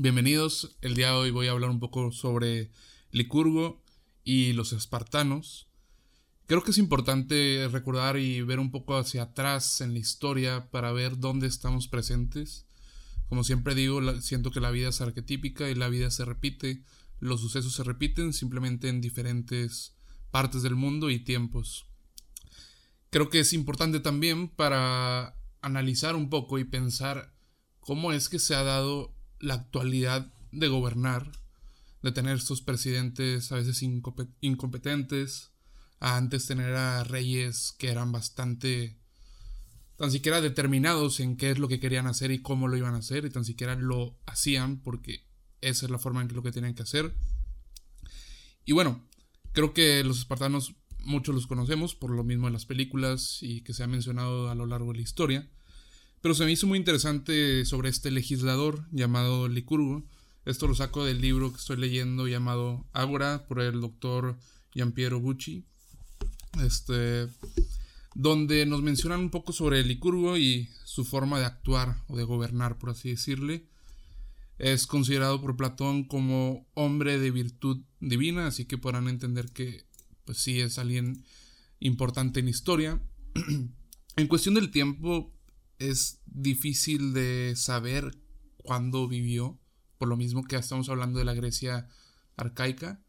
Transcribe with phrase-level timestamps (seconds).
[0.00, 2.70] Bienvenidos, el día de hoy voy a hablar un poco sobre
[3.10, 3.82] Licurgo
[4.22, 5.66] y los espartanos.
[6.46, 10.92] Creo que es importante recordar y ver un poco hacia atrás en la historia para
[10.92, 12.64] ver dónde estamos presentes.
[13.28, 16.84] Como siempre digo, siento que la vida es arquetípica y la vida se repite,
[17.18, 19.96] los sucesos se repiten simplemente en diferentes
[20.30, 21.86] partes del mundo y tiempos.
[23.10, 27.34] Creo que es importante también para analizar un poco y pensar
[27.80, 31.30] cómo es que se ha dado la actualidad de gobernar,
[32.02, 33.82] de tener estos presidentes a veces
[34.40, 35.50] incompetentes,
[36.00, 38.98] a antes tener a reyes que eran bastante
[39.96, 42.98] tan siquiera determinados en qué es lo que querían hacer y cómo lo iban a
[42.98, 45.26] hacer y tan siquiera lo hacían porque
[45.60, 47.12] esa es la forma en que lo que tenían que hacer.
[48.64, 49.04] Y bueno,
[49.52, 53.74] creo que los espartanos muchos los conocemos por lo mismo en las películas y que
[53.74, 55.50] se ha mencionado a lo largo de la historia.
[56.28, 60.04] Pero se me hizo muy interesante sobre este legislador llamado Licurgo.
[60.44, 64.38] Esto lo saco del libro que estoy leyendo llamado Ágora por el doctor
[64.74, 65.64] Giampiero Bucci.
[66.62, 67.28] Este,
[68.14, 72.76] donde nos mencionan un poco sobre Licurgo y su forma de actuar o de gobernar,
[72.76, 73.64] por así decirle.
[74.58, 79.86] Es considerado por Platón como hombre de virtud divina, así que podrán entender que
[80.26, 81.24] pues sí es alguien
[81.80, 83.00] importante en historia.
[84.16, 85.32] en cuestión del tiempo,
[85.78, 88.16] es difícil de saber
[88.56, 89.58] cuándo vivió,
[89.98, 91.88] por lo mismo que estamos hablando de la Grecia
[92.36, 93.02] arcaica,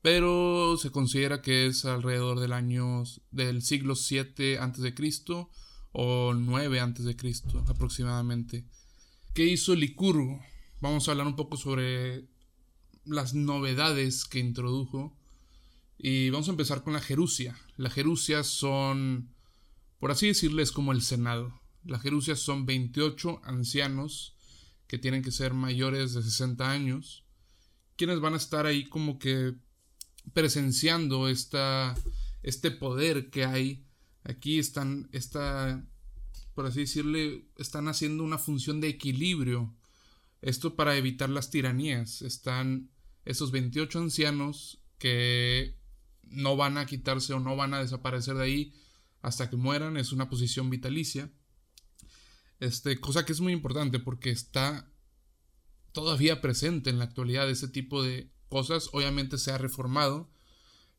[0.00, 4.94] pero se considera que es alrededor del año del siglo 7 a.C.
[5.92, 7.16] o 9 a.C.
[7.68, 8.66] aproximadamente.
[9.34, 10.40] ¿Qué hizo Licurgo?
[10.80, 12.26] Vamos a hablar un poco sobre
[13.04, 15.16] las novedades que introdujo
[15.98, 17.56] y vamos a empezar con la Jerusia.
[17.76, 19.32] La Jerusia son,
[20.00, 21.61] por así decirles, como el Senado.
[21.84, 24.36] La Jerusia son 28 ancianos
[24.86, 27.24] que tienen que ser mayores de 60 años,
[27.96, 29.54] quienes van a estar ahí como que
[30.32, 31.94] presenciando esta,
[32.42, 33.84] este poder que hay.
[34.24, 35.84] Aquí están, está,
[36.54, 39.74] por así decirle, están haciendo una función de equilibrio.
[40.40, 42.22] Esto para evitar las tiranías.
[42.22, 42.90] Están
[43.24, 45.76] esos 28 ancianos que
[46.22, 48.74] no van a quitarse o no van a desaparecer de ahí
[49.20, 49.96] hasta que mueran.
[49.96, 51.30] Es una posición vitalicia.
[52.62, 54.88] Este, cosa que es muy importante porque está
[55.90, 58.88] todavía presente en la actualidad ese tipo de cosas.
[58.92, 60.30] Obviamente se ha reformado,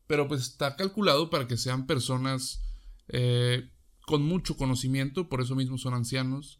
[0.05, 2.61] pero pues está calculado para que sean personas
[3.07, 6.59] eh, con mucho conocimiento, por eso mismo son ancianos.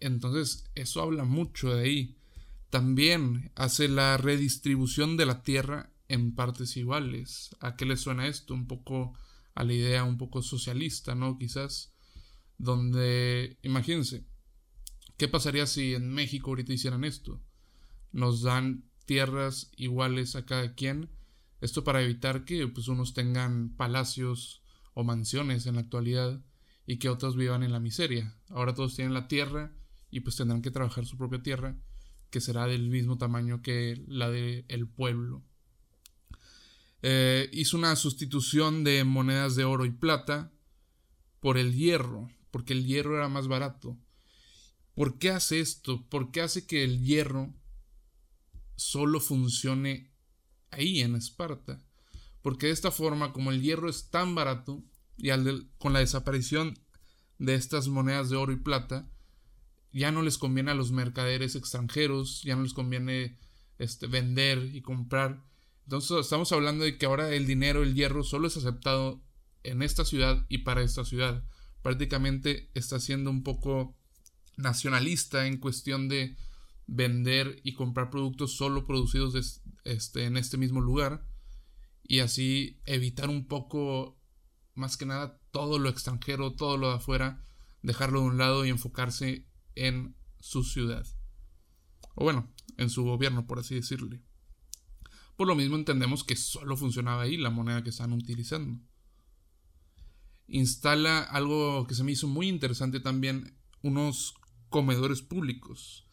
[0.00, 2.18] Entonces, eso habla mucho de ahí.
[2.68, 7.56] También hace la redistribución de la tierra en partes iguales.
[7.60, 8.52] ¿A qué le suena esto?
[8.52, 9.14] Un poco
[9.54, 11.38] a la idea un poco socialista, ¿no?
[11.38, 11.94] Quizás
[12.60, 14.26] donde, imagínense,
[15.16, 17.42] ¿qué pasaría si en México ahorita hicieran esto?
[18.12, 21.10] Nos dan tierras iguales a cada quien,
[21.62, 24.62] esto para evitar que pues unos tengan palacios
[24.92, 26.44] o mansiones en la actualidad
[26.86, 28.36] y que otros vivan en la miseria.
[28.50, 29.72] Ahora todos tienen la tierra
[30.10, 31.78] y pues tendrán que trabajar su propia tierra,
[32.28, 35.42] que será del mismo tamaño que la del el pueblo.
[37.00, 40.52] Eh, hizo una sustitución de monedas de oro y plata
[41.40, 43.98] por el hierro, porque el hierro era más barato.
[44.94, 46.06] ¿Por qué hace esto?
[46.08, 47.54] ¿Por qué hace que el hierro
[48.76, 50.12] solo funcione
[50.70, 51.82] ahí en Esparta?
[52.42, 54.82] Porque de esta forma, como el hierro es tan barato,
[55.16, 55.30] y
[55.78, 56.78] con la desaparición
[57.38, 59.10] de estas monedas de oro y plata,
[59.92, 63.38] ya no les conviene a los mercaderes extranjeros, ya no les conviene
[63.78, 65.44] este, vender y comprar.
[65.84, 69.22] Entonces estamos hablando de que ahora el dinero, el hierro, solo es aceptado
[69.62, 71.44] en esta ciudad y para esta ciudad
[71.82, 73.96] prácticamente está siendo un poco
[74.56, 76.36] nacionalista en cuestión de
[76.86, 81.24] vender y comprar productos solo producidos este, en este mismo lugar
[82.02, 84.18] y así evitar un poco
[84.74, 87.44] más que nada todo lo extranjero, todo lo de afuera,
[87.82, 91.06] dejarlo de un lado y enfocarse en su ciudad.
[92.14, 94.22] O bueno, en su gobierno, por así decirle.
[95.36, 98.80] Por lo mismo entendemos que solo funcionaba ahí la moneda que están utilizando
[100.50, 104.34] instala algo que se me hizo muy interesante también, unos
[104.68, 106.06] comedores públicos.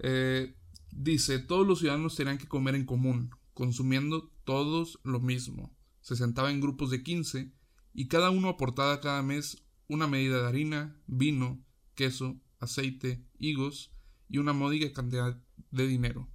[0.00, 0.56] Eh,
[0.90, 5.76] dice, todos los ciudadanos tenían que comer en común, consumiendo todos lo mismo.
[6.00, 7.52] Se sentaba en grupos de 15
[7.94, 11.64] y cada uno aportaba cada mes una medida de harina, vino,
[11.94, 13.92] queso, aceite, higos
[14.28, 15.40] y una módica cantidad
[15.70, 16.28] de dinero.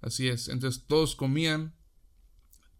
[0.00, 1.74] Así es, entonces todos comían,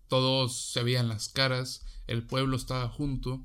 [0.08, 3.44] todos se veían las caras, el pueblo estaba junto,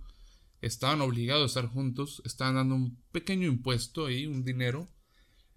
[0.62, 4.90] estaban obligados a estar juntos, estaban dando un pequeño impuesto ahí, un dinero,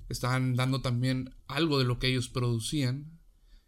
[0.08, 3.20] estaban dando también algo de lo que ellos producían.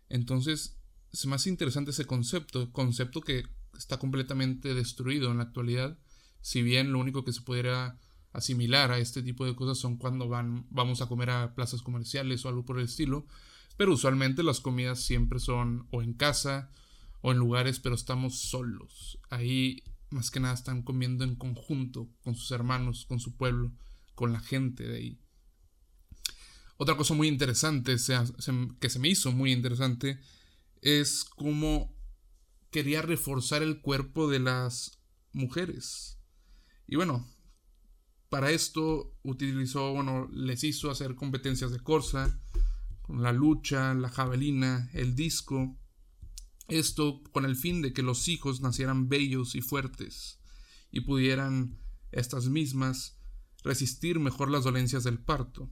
[0.08, 0.78] Entonces,
[1.12, 3.44] es más interesante ese concepto, concepto que
[3.76, 5.98] está completamente destruido en la actualidad,
[6.40, 7.98] si bien lo único que se pudiera
[8.32, 12.44] asimilar a este tipo de cosas son cuando van, vamos a comer a plazas comerciales
[12.44, 13.26] o algo por el estilo,
[13.76, 16.70] pero usualmente las comidas siempre son o en casa
[17.20, 19.18] o en lugares, pero estamos solos.
[19.30, 23.73] Ahí más que nada están comiendo en conjunto con sus hermanos, con su pueblo,
[24.14, 25.20] con la gente de ahí.
[26.76, 27.97] Otra cosa muy interesante,
[28.81, 30.20] que se me hizo muy interesante,
[30.82, 31.97] es cómo
[32.70, 35.00] quería reforzar el cuerpo de las
[35.32, 36.20] mujeres.
[36.87, 37.26] Y bueno,
[38.29, 42.38] para esto utilizó, bueno, les hizo hacer competencias de corsa,
[43.00, 45.79] con la lucha, la javelina, el disco.
[46.68, 50.40] Esto con el fin de que los hijos nacieran bellos y fuertes
[50.90, 51.78] y pudieran
[52.12, 53.18] estas mismas
[53.62, 55.70] resistir mejor las dolencias del parto.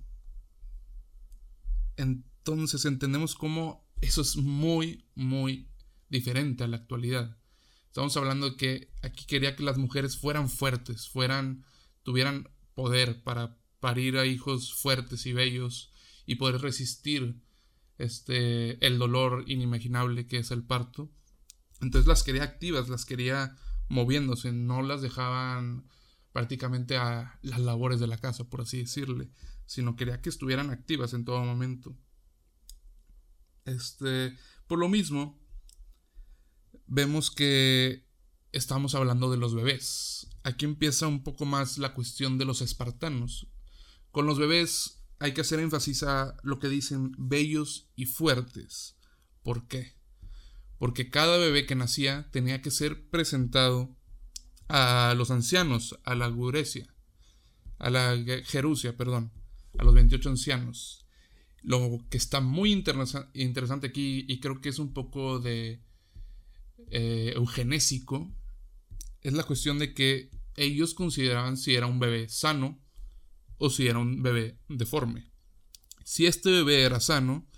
[1.97, 5.69] Entonces entendemos cómo eso es muy, muy
[6.09, 7.39] diferente a la actualidad.
[7.87, 11.65] Estamos hablando de que aquí quería que las mujeres fueran fuertes, fueran,
[12.03, 15.93] tuvieran poder para parir a hijos fuertes y bellos
[16.27, 17.41] y poder resistir
[17.99, 21.11] este el dolor inimaginable que es el parto.
[21.81, 23.57] Entonces las quería activas, las quería
[23.89, 25.89] moviéndose, no las dejaban
[26.33, 29.31] prácticamente a las labores de la casa, por así decirle,
[29.67, 31.97] sino quería que estuvieran activas en todo momento.
[33.65, 34.37] Este,
[34.67, 35.39] por lo mismo,
[36.87, 38.05] vemos que
[38.53, 40.29] estamos hablando de los bebés.
[40.43, 43.49] Aquí empieza un poco más la cuestión de los espartanos.
[44.11, 48.97] Con los bebés hay que hacer énfasis a lo que dicen bellos y fuertes.
[49.43, 49.95] ¿Por qué?
[50.79, 53.97] Porque cada bebé que nacía tenía que ser presentado
[54.69, 56.95] a los ancianos, a la Gurecia,
[57.79, 59.33] a la Jerusia, perdón,
[59.79, 61.07] a los 28 ancianos.
[61.63, 65.83] Lo que está muy interesante aquí, y creo que es un poco de
[66.91, 68.31] eh, eugenésico,
[69.23, 72.84] es la cuestión de que ellos consideraban si era un bebé sano
[73.65, 75.33] o si era un bebé deforme.
[76.05, 77.49] Si este bebé era sano,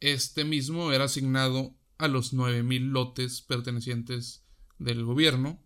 [0.00, 4.44] este mismo era asignado a los 9.000 lotes pertenecientes
[4.78, 5.64] del gobierno.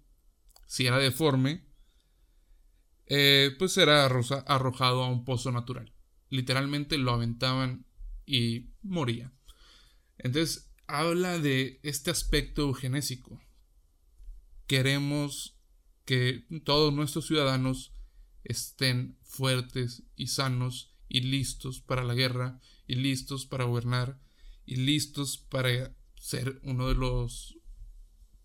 [0.67, 1.67] Si era deforme,
[3.07, 5.93] eh, pues era arrojado a un pozo natural.
[6.29, 7.87] Literalmente lo aventaban
[8.25, 9.33] y moría.
[10.19, 13.41] Entonces, habla de este aspecto eugenésico.
[14.69, 15.59] Queremos
[16.05, 17.96] que todos nuestros ciudadanos
[18.49, 24.21] estén fuertes y sanos y listos para la guerra y listos para gobernar
[24.65, 27.59] y listos para ser uno de los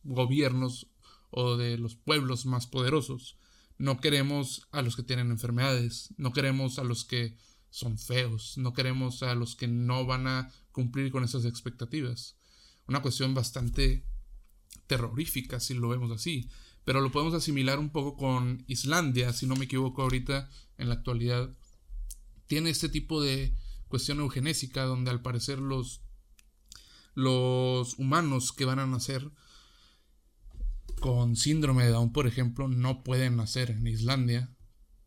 [0.04, 0.88] gobiernos
[1.30, 3.38] o de los pueblos más poderosos.
[3.78, 7.38] No queremos a los que tienen enfermedades, no queremos a los que
[7.70, 12.38] son feos, no queremos a los que no van a cumplir con esas expectativas.
[12.88, 14.06] Una cuestión bastante
[14.88, 16.50] terrorífica si lo vemos así,
[16.84, 20.96] pero lo podemos asimilar un poco con Islandia, si no me equivoco ahorita en la
[20.96, 21.56] actualidad.
[22.48, 23.56] Tiene este tipo de
[23.88, 26.02] cuestión eugenésica donde al parecer los
[27.14, 29.32] los humanos que van a nacer
[31.00, 34.56] con síndrome de Down, por ejemplo, no pueden nacer en Islandia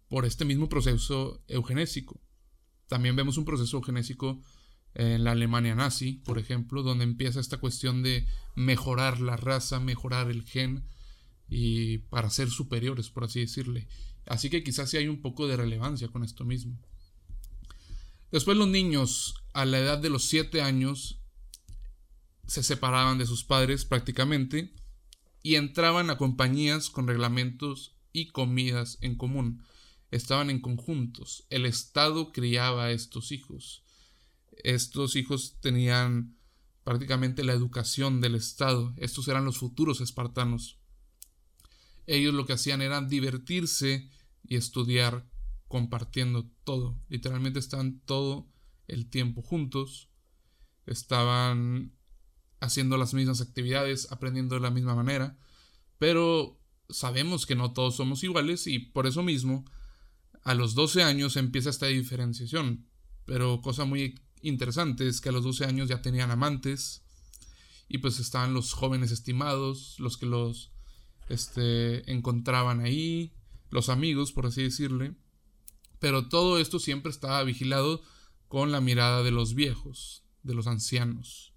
[0.08, 2.20] por este mismo proceso eugenésico.
[2.88, 4.42] También vemos un proceso eugenésico
[4.94, 10.30] en la Alemania nazi, por ejemplo, donde empieza esta cuestión de mejorar la raza, mejorar
[10.30, 10.84] el gen
[11.48, 13.88] y para ser superiores, por así decirle.
[14.26, 16.78] Así que quizás sí hay un poco de relevancia con esto mismo.
[18.32, 21.20] Después los niños, a la edad de los 7 años,
[22.46, 24.74] se separaban de sus padres prácticamente
[25.42, 29.62] y entraban a compañías con reglamentos y comidas en común.
[30.10, 31.46] Estaban en conjuntos.
[31.50, 33.84] El Estado criaba a estos hijos
[34.62, 36.36] estos hijos tenían
[36.84, 38.94] prácticamente la educación del Estado.
[38.96, 40.78] Estos eran los futuros espartanos.
[42.06, 44.08] Ellos lo que hacían era divertirse
[44.42, 45.26] y estudiar
[45.68, 47.00] compartiendo todo.
[47.08, 48.48] Literalmente estaban todo
[48.86, 50.10] el tiempo juntos.
[50.86, 51.92] Estaban
[52.60, 55.38] haciendo las mismas actividades, aprendiendo de la misma manera.
[55.98, 59.64] Pero sabemos que no todos somos iguales y por eso mismo
[60.42, 62.86] a los 12 años empieza esta diferenciación.
[63.24, 67.02] Pero cosa muy interesante es que a los 12 años ya tenían amantes
[67.88, 70.73] y pues estaban los jóvenes estimados, los que los
[71.28, 73.32] este, encontraban ahí,
[73.70, 75.14] los amigos, por así decirle.
[75.98, 78.02] Pero todo esto siempre estaba vigilado
[78.48, 81.54] con la mirada de los viejos, de los ancianos.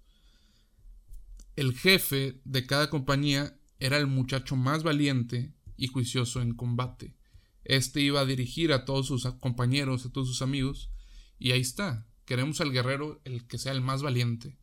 [1.54, 7.16] El jefe de cada compañía era el muchacho más valiente y juicioso en combate.
[7.64, 10.90] Este iba a dirigir a todos sus compañeros, a todos sus amigos,
[11.40, 12.08] Y ahí está.
[12.24, 14.58] Queremos al guerrero el que sea el más valiente,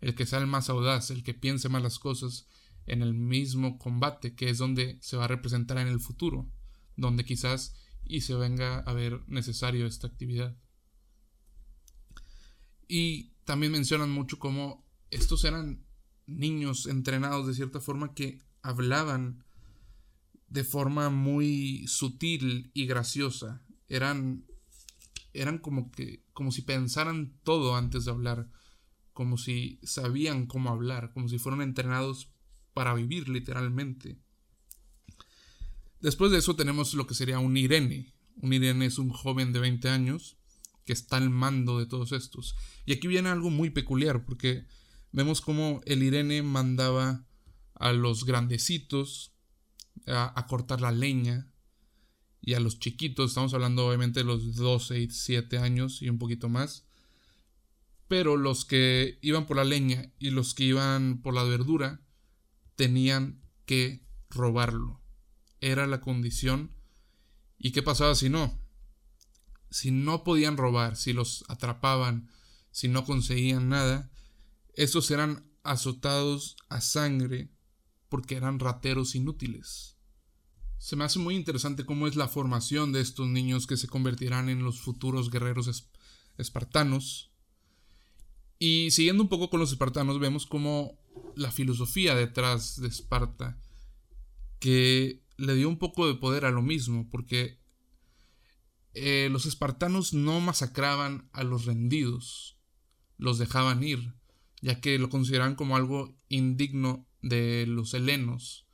[0.00, 2.46] el que sea el más audaz, el que piense más las cosas
[2.86, 6.50] en el mismo combate, que es donde se va a representar en el futuro,
[6.96, 7.74] donde quizás
[8.04, 10.56] y se venga a ver necesario esta actividad.
[12.86, 15.84] Y también mencionan mucho cómo estos eran
[16.26, 19.44] niños entrenados de cierta forma que hablaban
[20.48, 23.62] de forma muy sutil y graciosa.
[23.88, 24.46] Eran
[25.32, 28.48] eran como que como si pensaran todo antes de hablar,
[29.12, 32.33] como si sabían cómo hablar, como si fueran entrenados
[32.74, 34.18] para vivir literalmente.
[36.00, 38.12] Después de eso tenemos lo que sería un Irene.
[38.36, 40.36] Un Irene es un joven de 20 años
[40.84, 42.56] que está al mando de todos estos.
[42.84, 44.66] Y aquí viene algo muy peculiar porque
[45.12, 47.24] vemos cómo el Irene mandaba
[47.74, 49.32] a los grandecitos
[50.06, 51.50] a, cortar la leña
[52.40, 56.18] y a los chiquitos, estamos hablando obviamente de los 12 y 7 años y un
[56.18, 56.84] poquito más,
[58.06, 62.03] pero los que iban por la leña y los que iban por la verdura
[62.76, 65.00] tenían que robarlo.
[65.60, 66.74] Era la condición.
[67.58, 68.60] ¿Y qué pasaba si no?
[69.70, 72.30] Si no podían robar, si los atrapaban,
[72.70, 74.10] si no conseguían nada,
[74.74, 77.50] esos eran azotados a sangre
[78.08, 79.96] porque eran rateros inútiles.
[80.78, 84.48] Se me hace muy interesante cómo es la formación de estos niños que se convertirán
[84.48, 85.88] en los futuros guerreros
[86.36, 87.30] espartanos.
[88.58, 90.98] Y siguiendo un poco con los espartanos, vemos cómo
[91.36, 93.58] la filosofía detrás de Esparta,
[94.58, 97.58] que le dio un poco de poder a lo mismo, porque
[98.94, 102.58] eh, los espartanos no masacraban a los rendidos,
[103.18, 104.14] los dejaban ir,
[104.62, 108.66] ya que lo consideraban como algo indigno de los helenos.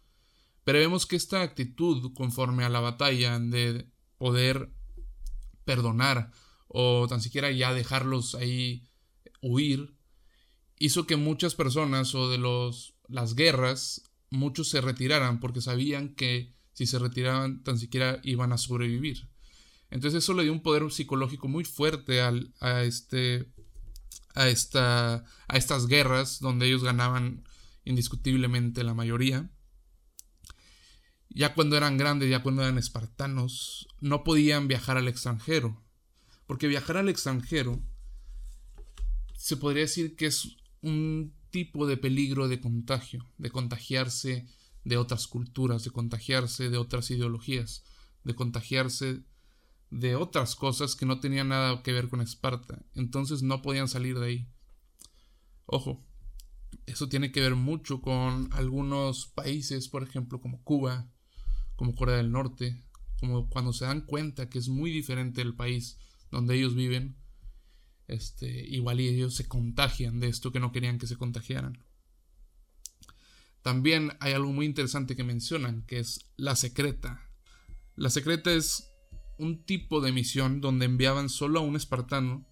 [0.64, 4.70] Pero vemos que esta actitud, conforme a la batalla, de poder
[5.64, 6.30] perdonar
[6.68, 8.88] o tan siquiera ya dejarlos ahí
[9.40, 9.97] huir,
[10.80, 16.54] hizo que muchas personas o de los, las guerras, muchos se retiraran porque sabían que
[16.72, 19.28] si se retiraban tan siquiera iban a sobrevivir.
[19.90, 23.52] Entonces eso le dio un poder psicológico muy fuerte al, a, este,
[24.34, 27.44] a, esta, a estas guerras donde ellos ganaban
[27.84, 29.50] indiscutiblemente la mayoría.
[31.28, 35.84] Ya cuando eran grandes, ya cuando eran espartanos, no podían viajar al extranjero.
[36.46, 37.82] Porque viajar al extranjero
[39.37, 44.46] se podría decir que es un tipo de peligro de contagio, de contagiarse
[44.84, 47.84] de otras culturas, de contagiarse de otras ideologías,
[48.25, 49.22] de contagiarse
[49.90, 52.82] de otras cosas que no tenían nada que ver con Esparta.
[52.94, 54.49] Entonces no podían salir de ahí.
[55.66, 56.04] Ojo,
[56.87, 61.10] eso tiene que ver mucho con algunos países, por ejemplo, como Cuba,
[61.76, 62.82] como Corea del Norte,
[63.18, 65.99] como cuando se dan cuenta que es muy diferente el país
[66.30, 67.16] donde ellos viven,
[68.10, 71.84] este, igual y ellos se contagian de esto que no querían que se contagiaran.
[73.62, 77.30] También hay algo muy interesante que mencionan, que es la secreta.
[77.94, 78.90] La secreta es
[79.38, 82.46] un tipo de misión donde enviaban solo a un espartano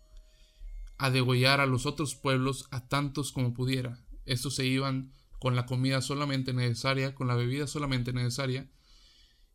[0.96, 4.04] a degollar a los otros pueblos a tantos como pudiera.
[4.26, 8.70] Estos se iban con la comida solamente necesaria, con la bebida solamente necesaria,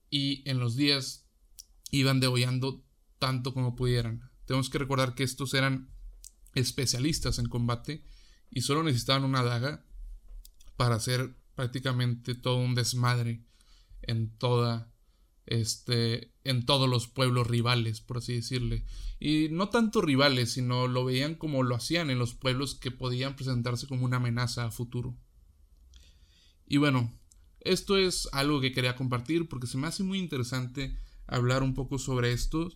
[0.10, 1.27] y en los días
[1.91, 2.83] iban degollando
[3.19, 4.33] tanto como pudieran.
[4.46, 5.90] Tenemos que recordar que estos eran
[6.56, 8.04] especialistas en combate
[8.50, 9.86] y solo necesitaban una daga
[10.76, 13.44] para hacer prácticamente todo un desmadre
[14.02, 14.92] en toda
[15.46, 18.86] este en todos los pueblos rivales, por así decirle.
[19.20, 23.36] Y no tanto rivales, sino lo veían como lo hacían en los pueblos que podían
[23.36, 25.16] presentarse como una amenaza a futuro.
[26.68, 27.14] Y bueno,
[27.62, 30.98] esto es algo que quería compartir porque se me hace muy interesante
[31.28, 32.70] hablar un poco sobre esto,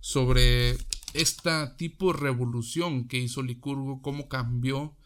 [0.00, 0.76] sobre
[1.14, 4.96] esta tipo de revolución que hizo Licurgo, cómo cambió,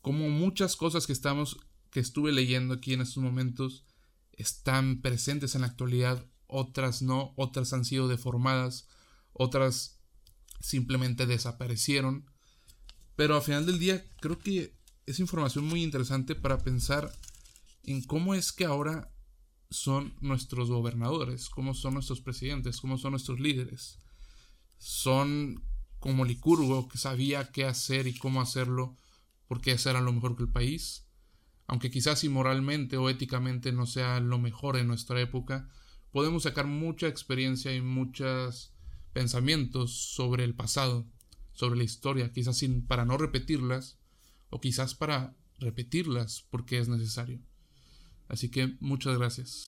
[0.00, 1.58] cómo muchas cosas que estamos
[1.90, 3.84] que estuve leyendo aquí en estos momentos
[4.32, 8.88] están presentes en la actualidad, otras no, otras han sido deformadas,
[9.32, 10.00] otras
[10.60, 12.24] simplemente desaparecieron.
[13.14, 17.12] Pero al final del día creo que es información muy interesante para pensar
[17.84, 19.12] en cómo es que ahora
[19.70, 23.98] son nuestros gobernadores, cómo son nuestros presidentes, cómo son nuestros líderes
[24.82, 25.62] son
[26.00, 28.96] como Licurgo, que sabía qué hacer y cómo hacerlo,
[29.46, 31.06] porque eso era lo mejor que el país.
[31.68, 35.68] Aunque quizás moralmente o éticamente no sea lo mejor en nuestra época,
[36.10, 38.72] podemos sacar mucha experiencia y muchos
[39.12, 41.06] pensamientos sobre el pasado,
[41.52, 43.98] sobre la historia, quizás sin, para no repetirlas,
[44.50, 47.40] o quizás para repetirlas porque es necesario.
[48.26, 49.60] Así que muchas gracias.